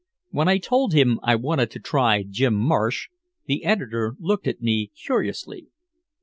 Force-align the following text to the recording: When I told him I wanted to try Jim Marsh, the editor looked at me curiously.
When 0.31 0.47
I 0.47 0.57
told 0.57 0.93
him 0.93 1.19
I 1.21 1.35
wanted 1.35 1.69
to 1.69 1.79
try 1.79 2.25
Jim 2.27 2.55
Marsh, 2.55 3.09
the 3.45 3.63
editor 3.63 4.15
looked 4.19 4.47
at 4.47 4.59
me 4.59 4.87
curiously. 4.99 5.67